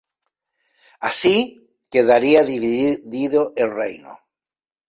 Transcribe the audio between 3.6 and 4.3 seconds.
reino.